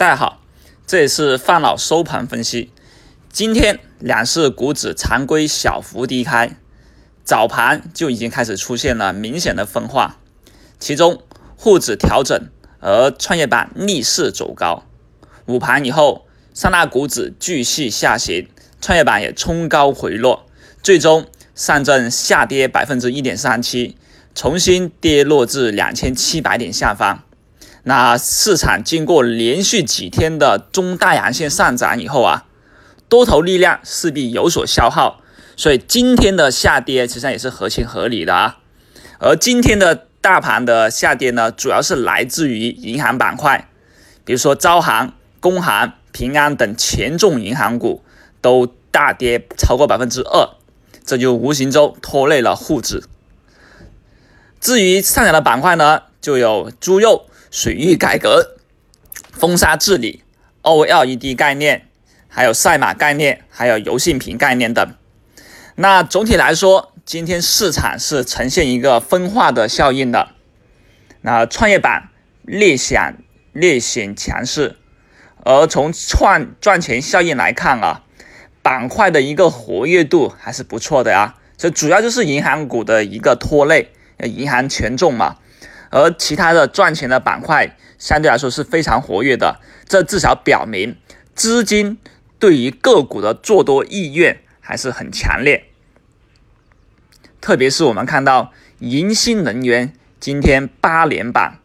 [0.00, 0.40] 大家好，
[0.86, 2.72] 这里是范老收盘分析。
[3.30, 6.56] 今天两市股指常规小幅低开，
[7.22, 10.16] 早盘就已经开始出现了明显的分化，
[10.78, 11.22] 其中
[11.54, 14.84] 沪指调整，而创业板逆势走高。
[15.44, 16.24] 午盘以后，
[16.54, 18.48] 三大股指继续下行，
[18.80, 20.46] 创业板也冲高回落，
[20.82, 23.98] 最终上证下跌百分之一点三七，
[24.34, 27.22] 重新跌落至两千七百点下方。
[27.82, 32.44] 那市场经过连续几天的中大阳线上涨以后啊，
[33.08, 35.22] 多头力量势必有所消耗，
[35.56, 38.58] 所以今天的下跌实际上也是合情合理的啊。
[39.18, 43.68] 而今天的大盘的下跌呢，主要是来自于银行板块，
[44.26, 48.02] 比如说招行、工行、平安等权重银行股
[48.42, 50.50] 都大跌超过百分之二，
[51.06, 53.04] 这就无形中拖累了沪指。
[54.60, 57.24] 至于上涨的板块呢，就有猪肉。
[57.50, 58.56] 水域改革、
[59.32, 60.22] 封杀治理、
[60.62, 61.88] OLED 概念，
[62.28, 64.94] 还有赛马概念，还有油性屏概念等。
[65.74, 70.28] 那总体来说，今天市场是呈现一个分化的效应的。
[71.22, 72.10] 那创业板
[72.42, 73.16] 略显
[73.52, 74.76] 略显强势，
[75.44, 78.04] 而从创赚钱效应来看啊，
[78.62, 81.34] 板块的一个活跃度还是不错的呀。
[81.56, 83.90] 这主要就是银行股的一个拖累，
[84.22, 85.38] 银行权重嘛。
[85.90, 90.96] 而其他的赚钱的板块相对来说是非常活跃的，这至少表明
[91.34, 91.98] 资金
[92.38, 95.64] 对于个股的做多意愿还是很强烈。
[97.40, 101.58] 特别是我们看到银新能源今天八连板，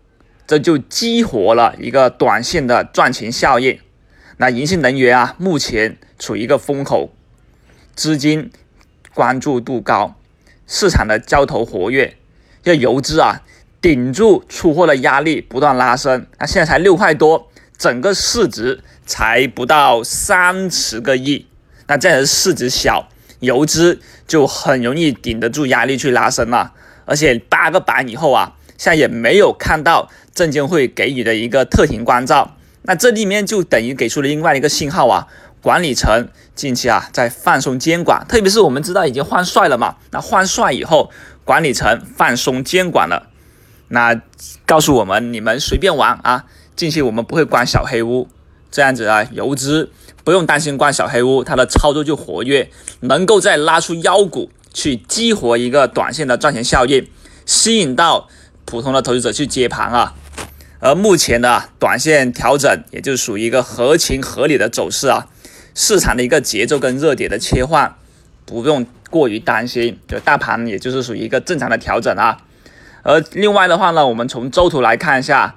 [0.48, 3.80] 这就激活了一个短线的赚钱效应。
[4.38, 7.14] 那银新能源啊，目前处于一个风口，
[7.96, 8.52] 资金
[9.14, 10.16] 关注度高，
[10.66, 12.18] 市场的交投活跃，
[12.64, 13.44] 这游资啊。
[13.86, 16.26] 顶住出货的压力，不断拉升。
[16.40, 21.46] 那现在才六块多，整个市值才不到三十个亿。
[21.86, 23.10] 那这样的市值小，
[23.42, 26.74] 游资就很容易顶得住压力去拉升了。
[27.06, 32.58] 而且八个板以后啊，现在也没有看到证监会给予的一个特停关照。
[32.82, 35.28] 那这里面就等于给出了另外一个信号啊，
[35.62, 39.98] 管理层近期啊在放松监管，特别是我们知道已经换帅了嘛。
[40.10, 41.12] 那换帅以后，
[41.44, 43.28] 管理层放松监管了。
[43.96, 44.22] 那
[44.66, 46.44] 告诉我们，你们随便玩啊！
[46.76, 48.28] 近期我们不会关小黑屋，
[48.70, 49.90] 这样子啊，游资
[50.26, 52.70] 不用担心关小黑屋，它的操作就活跃，
[53.00, 57.08] 能够再拉出妖股去激活一个短线的赚钱效应，
[57.46, 58.28] 吸引到
[58.66, 60.14] 普通的投资者去接盘啊。
[60.82, 65.28] 而目前的短线调整，也就属于一个合情合理的走势啊。
[65.74, 67.96] 市场的一个节奏跟热点的切换，
[68.46, 72.40] 不用过于担心，就大盘也就是属于一个正常的调整啊。
[73.06, 75.56] 而另外的话呢，我们从周图来看一下，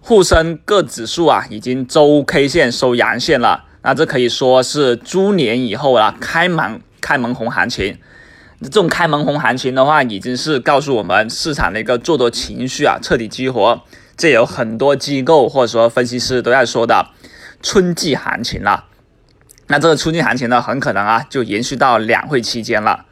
[0.00, 3.64] 沪深各指数啊，已经周 K 线收阳线了。
[3.82, 7.96] 那这可以说是猪年以后啊，开门开门红行情。
[8.60, 13.80] 这种开门红行情的话，已经是告诉我们市场的一个做多情绪啊，彻底激活。
[14.16, 17.06] 这有很多机构或者说分析师都在说的
[17.62, 18.86] 春季行情了。
[19.68, 23.04] 那这个春季行情呢，很可能啊，就延续到两会期间了。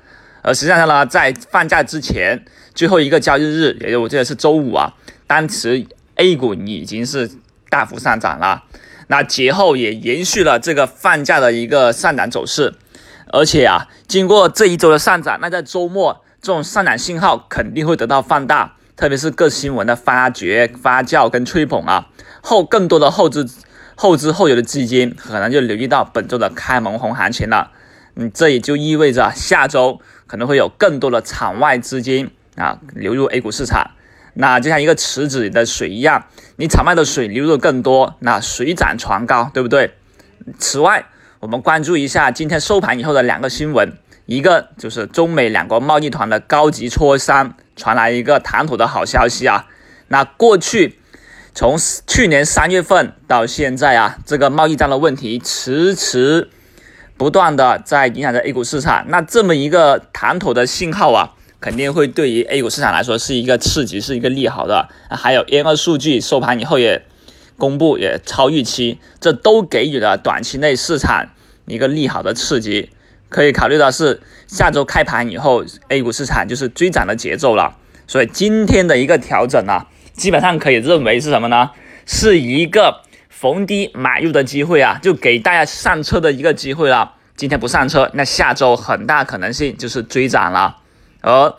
[0.43, 2.45] 而实际上呢，在放假之前
[2.77, 4.93] 最后一个交易日，也就我记得是周五啊，
[5.27, 7.31] 当时 A 股已经是
[7.71, 8.65] 大幅上涨了。
[9.09, 12.75] 那节后也延续了这个放假的一个上涨走势，
[13.33, 22.09] 而且啊，经过这一周的上涨，那在周末这种上涨信号肯定会得到放大，特别是各新闻的发掘、发酵跟吹捧啊，
[22.43, 23.49] 后更多的后知、
[23.95, 27.71] 后知后觉的资金可能就留意到本周的开门红行情了。
[28.17, 30.03] 嗯，这也就意味着下周。
[30.29, 33.91] 可能会有更多的场外资金啊流入 A 股市场，
[34.34, 39.94] 那就像一个池子里的水一样，你场外的水流入更多，那水涨船高，对不对？
[40.59, 41.06] 此外，
[41.41, 43.97] 我们关注一下今天收盘以后的两个新闻，
[44.27, 49.66] 一个就是中美两国贸易团的高级磋商传来一个谈妥的好消息啊。
[50.09, 50.99] 那过去
[51.55, 56.51] 从去年三月份到现在啊，这个贸易战的问题迟迟。
[57.19, 64.89] 不断的在影响着 A 股市场，那这么一个谈妥的信号啊，肯定会对于 A 股市场来说是一个刺激，是一个利好的。
[65.11, 67.05] 还有 M 二数据收盘以后也
[67.57, 71.29] 公布，也超预期，这都给予了短期内市场
[71.67, 72.91] 一个利好的刺激。
[73.29, 77.77] 可以考虑到是下周开盘以后，A 股市场就是追涨的节奏了。
[78.07, 81.71] 所以今天的一个调整呢，基本上可以认为是什么呢？
[82.07, 83.03] 是一个。
[83.29, 87.13] 逢低买入的机会啊，就给大家上车的一个机会了。
[87.37, 90.79] 今天不上车，那下周很大可能性就是追涨了。
[91.21, 91.54] 而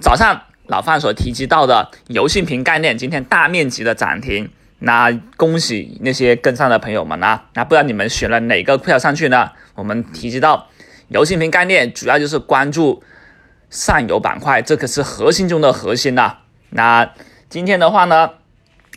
[0.00, 4.50] 早上老范所提及到的油性屏概念，今天大面积的涨停，
[4.80, 7.44] 那恭喜那些跟上的朋友们啊！
[7.54, 9.50] 那不知道你们选了哪个股票上去呢？
[9.74, 10.68] 我们提及到
[11.08, 13.02] 油性屏概念，主要就是关注
[13.70, 16.38] 上游板块，这可是核心中的核心呐。
[16.70, 17.10] 那
[17.48, 18.30] 今天的话呢，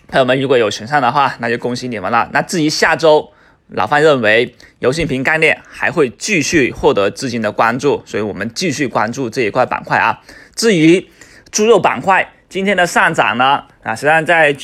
[0.08, 2.30] 朋友们如果有选上的话，那就恭喜你们了。
[2.34, 3.32] 那至于下周，
[3.72, 10.22] 老范认为油性屏概念还会继续获得资金的关注，所以我们继续关注这一块板块啊。
[10.56, 11.08] 至于
[11.52, 14.56] 猪肉板块，今天的上涨呢，啊，实际上在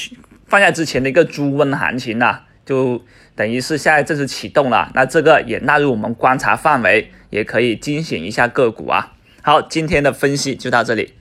[0.47, 3.01] 放假之前的一个猪瘟行情呢，就
[3.35, 9.13] 等于是现在正式启动了，那这个也纳入我们观察范围，也可以惊醒一下个股啊。
[9.41, 11.13] 好，今天的分析就到这里。